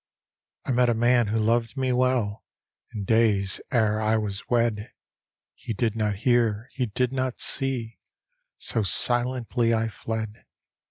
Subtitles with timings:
[0.65, 2.43] I met a man who loved me well
[2.91, 4.91] In days ere I was wed,
[5.53, 7.99] He did not hear, he did not see,
[8.57, 10.43] So silently I fled.